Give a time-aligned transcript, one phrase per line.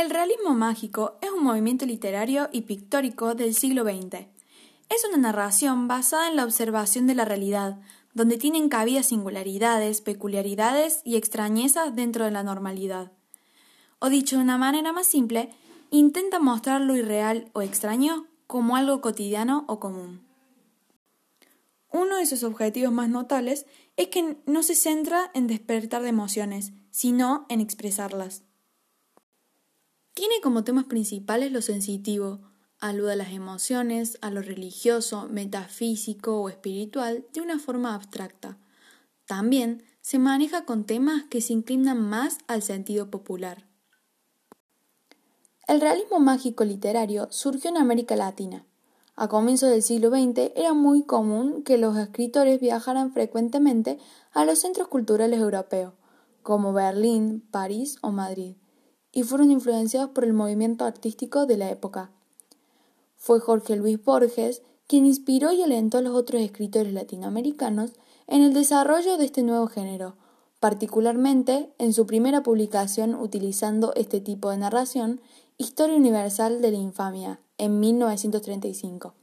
[0.00, 4.28] El realismo mágico es un movimiento literario y pictórico del siglo XX.
[4.88, 7.78] Es una narración basada en la observación de la realidad,
[8.14, 13.12] donde tienen cabida singularidades, peculiaridades y extrañezas dentro de la normalidad.
[13.98, 15.50] O dicho de una manera más simple,
[15.90, 20.26] intenta mostrar lo irreal o extraño como algo cotidiano o común.
[21.92, 23.66] Uno de sus objetivos más notables
[23.98, 28.44] es que no se centra en despertar de emociones, sino en expresarlas.
[30.20, 32.40] Tiene como temas principales lo sensitivo,
[32.78, 38.58] alude a las emociones, a lo religioso, metafísico o espiritual de una forma abstracta.
[39.24, 43.66] También se maneja con temas que se inclinan más al sentido popular.
[45.66, 48.66] El realismo mágico literario surgió en América Latina.
[49.16, 53.98] A comienzos del siglo XX era muy común que los escritores viajaran frecuentemente
[54.32, 55.94] a los centros culturales europeos,
[56.42, 58.56] como Berlín, París o Madrid
[59.12, 62.10] y fueron influenciados por el movimiento artístico de la época.
[63.16, 67.92] Fue Jorge Luis Borges quien inspiró y alentó a los otros escritores latinoamericanos
[68.26, 70.16] en el desarrollo de este nuevo género,
[70.58, 75.20] particularmente en su primera publicación utilizando este tipo de narración,
[75.58, 79.14] Historia Universal de la Infamia, en 1935.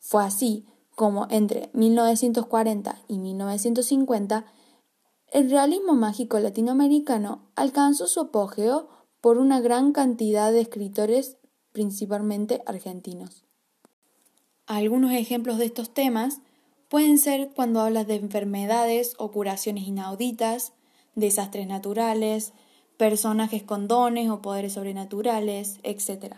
[0.00, 0.66] Fue así
[0.96, 4.46] como entre 1940 y 1950
[5.30, 8.88] el realismo mágico latinoamericano alcanzó su apogeo
[9.20, 11.36] por una gran cantidad de escritores,
[11.72, 13.44] principalmente argentinos.
[14.66, 16.40] Algunos ejemplos de estos temas
[16.88, 20.72] pueden ser cuando hablas de enfermedades o curaciones inauditas,
[21.14, 22.52] desastres naturales,
[22.96, 26.34] personajes con dones o poderes sobrenaturales, etc.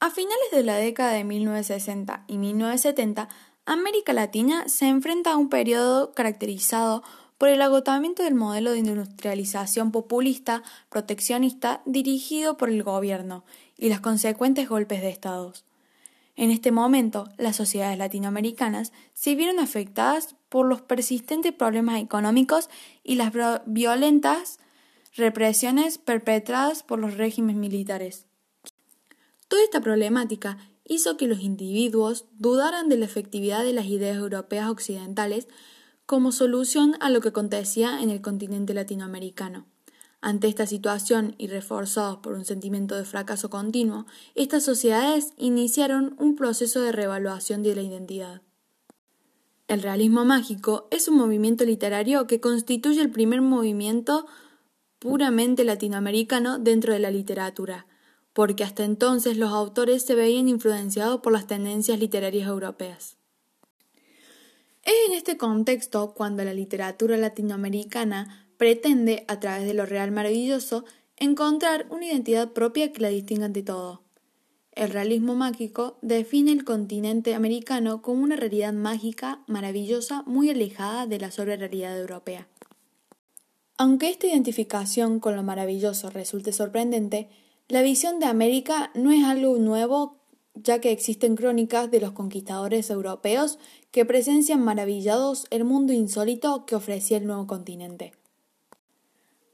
[0.00, 3.28] A finales de la década de 1960 y 1970,
[3.66, 7.02] América Latina se enfrenta a un periodo caracterizado
[7.40, 13.46] por el agotamiento del modelo de industrialización populista, proteccionista dirigido por el gobierno
[13.78, 15.64] y los consecuentes golpes de Estados.
[16.36, 22.68] En este momento, las sociedades latinoamericanas se vieron afectadas por los persistentes problemas económicos
[23.02, 23.32] y las
[23.64, 24.58] violentas
[25.16, 28.26] represiones perpetradas por los regímenes militares.
[29.48, 34.68] Toda esta problemática hizo que los individuos dudaran de la efectividad de las ideas europeas
[34.68, 35.48] occidentales
[36.10, 39.66] como solución a lo que acontecía en el continente latinoamericano.
[40.20, 46.34] Ante esta situación y reforzados por un sentimiento de fracaso continuo, estas sociedades iniciaron un
[46.34, 48.42] proceso de reevaluación de la identidad.
[49.68, 54.26] El realismo mágico es un movimiento literario que constituye el primer movimiento
[54.98, 57.86] puramente latinoamericano dentro de la literatura,
[58.32, 63.19] porque hasta entonces los autores se veían influenciados por las tendencias literarias europeas.
[64.82, 70.84] Es en este contexto cuando la literatura latinoamericana pretende, a través de lo real maravilloso,
[71.16, 74.02] encontrar una identidad propia que la distinga ante todo.
[74.72, 81.18] El realismo mágico define el continente americano como una realidad mágica, maravillosa, muy alejada de
[81.18, 82.48] la realidad europea.
[83.76, 87.28] Aunque esta identificación con lo maravilloso resulte sorprendente,
[87.68, 90.19] la visión de América no es algo nuevo
[90.62, 93.58] ya que existen crónicas de los conquistadores europeos
[93.90, 98.12] que presencian maravillados el mundo insólito que ofrecía el nuevo continente.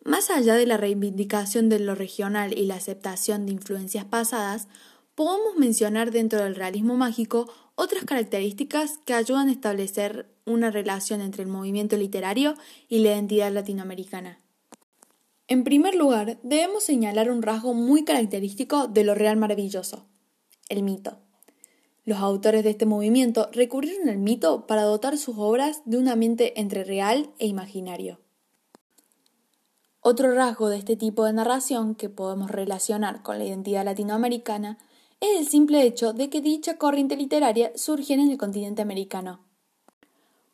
[0.04, 4.68] Más allá de la reivindicación de lo regional y la aceptación de influencias pasadas,
[5.16, 11.42] podemos mencionar dentro del realismo mágico otras características que ayudan a establecer una relación entre
[11.42, 12.54] el movimiento literario
[12.88, 14.38] y la identidad latinoamericana.
[15.48, 20.06] En primer lugar, debemos señalar un rasgo muy característico de lo real maravilloso,
[20.68, 21.18] el mito.
[22.04, 26.60] Los autores de este movimiento recurrieron al mito para dotar sus obras de un ambiente
[26.60, 28.20] entre real e imaginario.
[30.00, 34.78] Otro rasgo de este tipo de narración que podemos relacionar con la identidad latinoamericana
[35.20, 39.40] es el simple hecho de que dicha corriente literaria surgiera en el continente americano.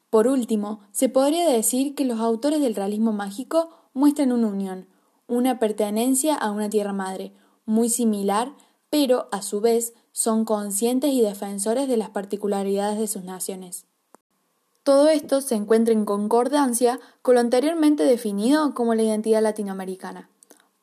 [0.09, 4.87] Por último, se podría decir que los autores del realismo mágico muestran una unión,
[5.27, 7.33] una pertenencia a una tierra madre,
[7.67, 8.55] muy similar,
[8.93, 13.87] pero a su vez son conscientes y defensores de las particularidades de sus naciones.
[14.83, 20.29] Todo esto se encuentra en concordancia con lo anteriormente definido como la identidad latinoamericana.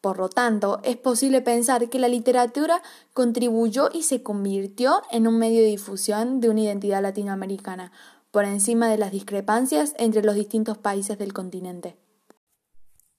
[0.02, 2.82] Por lo tanto, es posible pensar que la literatura
[3.14, 7.92] contribuyó y se convirtió en un medio de difusión de una identidad latinoamericana,
[8.32, 11.96] por encima de las discrepancias entre los distintos países del continente.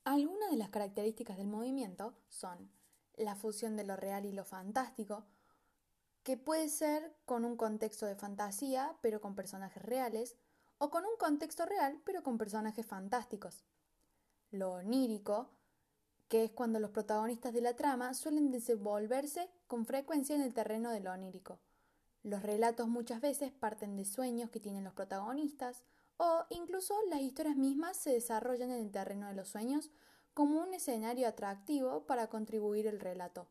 [0.02, 2.79] Algunas de las características del movimiento son
[3.16, 5.24] la fusión de lo real y lo fantástico,
[6.22, 10.36] que puede ser con un contexto de fantasía, pero con personajes reales,
[10.78, 13.64] o con un contexto real, pero con personajes fantásticos.
[14.50, 15.50] Lo onírico,
[16.28, 20.90] que es cuando los protagonistas de la trama suelen desenvolverse con frecuencia en el terreno
[20.90, 21.58] de lo onírico.
[22.22, 25.84] Los relatos muchas veces parten de sueños que tienen los protagonistas,
[26.18, 29.90] o incluso las historias mismas se desarrollan en el terreno de los sueños
[30.34, 33.46] como un escenario atractivo para contribuir el relato.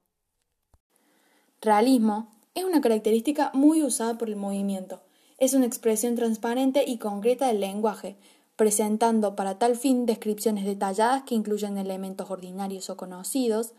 [1.62, 5.02] Realismo es una característica muy usada por el movimiento.
[5.38, 8.18] Es una expresión transparente y concreta del lenguaje,
[8.56, 13.74] presentando para tal fin descripciones detalladas que incluyen elementos ordinarios o conocidos,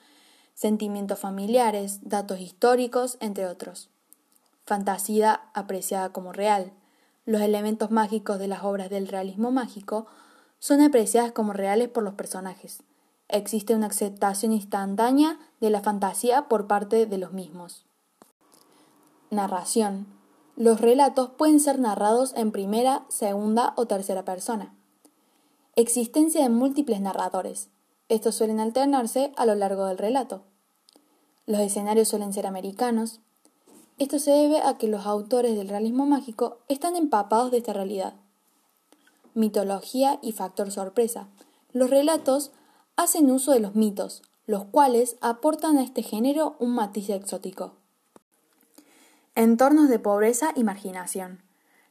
[0.54, 3.90] sentimientos familiares, datos históricos, entre otros.
[4.64, 6.72] Fantasía apreciada como real.
[7.24, 10.06] Los elementos mágicos de las obras del realismo mágico
[10.58, 12.82] son apreciadas como reales por los personajes.
[13.32, 17.84] Existe una aceptación instantánea de la fantasía por parte de los mismos.
[19.30, 20.06] Narración
[20.60, 24.74] los relatos pueden ser narrados en primera, segunda o tercera persona.
[25.74, 27.70] Existencia de múltiples narradores.
[28.10, 30.42] Estos suelen alternarse a lo largo del relato.
[31.46, 33.20] Los escenarios suelen ser americanos.
[33.96, 38.12] Esto se debe a que los autores del realismo mágico están empapados de esta realidad.
[39.32, 41.28] Mitología y factor sorpresa.
[41.72, 42.50] Los relatos
[42.96, 47.74] hacen uso de los mitos, los cuales aportan a este género un matiz exótico.
[49.34, 51.42] Entornos de pobreza y marginación.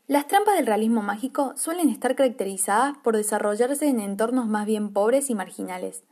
[0.07, 5.29] Las trampas del realismo mágico suelen estar caracterizadas por desarrollarse en entornos más bien pobres
[5.29, 6.03] y marginales.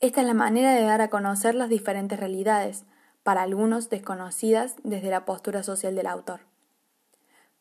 [0.00, 2.84] Esta es la manera de dar a conocer las diferentes realidades,
[3.22, 6.40] para algunos desconocidas desde la postura social del autor.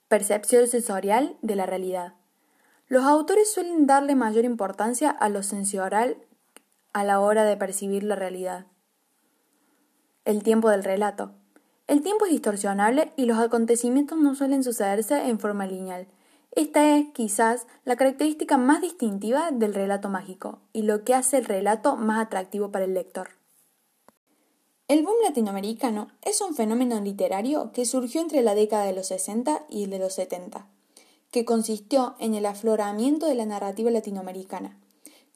[0.07, 2.13] Percepción sensorial de la realidad.
[2.87, 6.17] Los autores suelen darle mayor importancia a lo sensorial
[6.99, 8.65] a la hora de percibir la realidad.
[10.25, 11.31] El tiempo del relato.
[11.87, 16.07] El tiempo es distorsionable y los acontecimientos no suelen sucederse en forma lineal.
[16.51, 21.45] Esta es, quizás, la característica más distintiva del relato mágico y lo que hace el
[21.45, 23.29] relato más atractivo para el lector.
[24.89, 29.67] El boom latinoamericano es un fenómeno literario que surgió entre la década de los 60
[29.69, 30.67] y de los 70,
[31.31, 34.77] que consistió en el afloramiento de la narrativa latinoamericana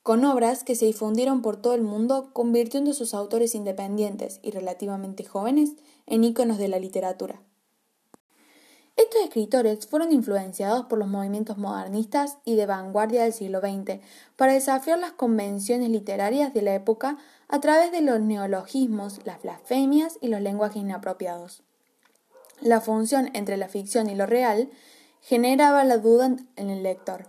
[0.03, 4.51] con obras que se difundieron por todo el mundo, convirtiendo a sus autores independientes y
[4.51, 5.71] relativamente jóvenes
[6.05, 7.41] en íconos de la literatura.
[8.97, 14.01] Estos escritores fueron influenciados por los movimientos modernistas y de vanguardia del siglo XX
[14.35, 17.17] para desafiar las convenciones literarias de la época
[17.47, 21.63] a través de los neologismos, las blasfemias y los lenguajes inapropiados.
[22.61, 24.69] La función entre la ficción y lo real
[25.21, 27.27] generaba la duda en el lector,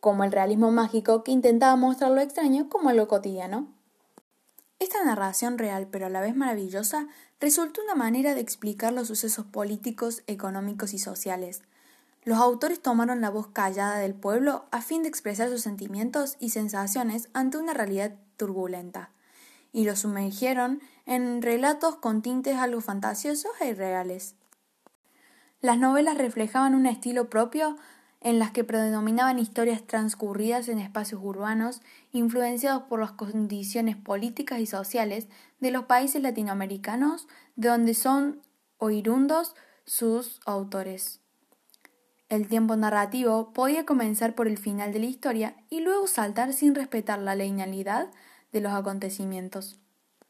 [0.00, 3.68] como el realismo mágico que intentaba mostrar lo extraño como algo cotidiano.
[4.78, 7.08] Esta narración real pero a la vez maravillosa
[7.40, 11.62] resultó una manera de explicar los sucesos políticos, económicos y sociales.
[12.24, 16.50] Los autores tomaron la voz callada del pueblo a fin de expresar sus sentimientos y
[16.50, 19.10] sensaciones ante una realidad turbulenta,
[19.72, 24.34] y los sumergieron en relatos con tintes algo fantasiosos e irreales.
[25.60, 27.76] Las novelas reflejaban un estilo propio
[28.20, 31.80] en las que predominaban historias transcurridas en espacios urbanos
[32.12, 35.28] influenciados por las condiciones políticas y sociales
[35.60, 38.42] de los países latinoamericanos de donde son
[38.78, 39.54] oirundos
[39.84, 41.20] sus autores.
[42.28, 46.74] El tiempo narrativo podía comenzar por el final de la historia y luego saltar sin
[46.74, 48.10] respetar la linealidad
[48.52, 49.78] de los acontecimientos.